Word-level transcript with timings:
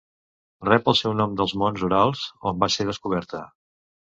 Rep 0.69 0.89
el 0.91 0.97
seu 0.99 1.13
nom 1.19 1.35
dels 1.41 1.53
monts 1.63 1.85
Urals, 1.89 2.25
on 2.53 2.59
va 2.65 2.73
ser 2.77 2.89
descoberta. 2.89 3.47